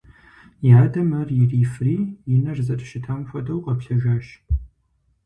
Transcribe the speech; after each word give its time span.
И 0.69 0.69
адэм 0.83 1.09
ар 1.19 1.27
ирифри 1.41 1.97
и 2.33 2.35
нэр 2.43 2.57
зэрыщытам 2.67 3.19
хуэдэу 3.29 3.63
къэплъэжащ. 3.65 4.25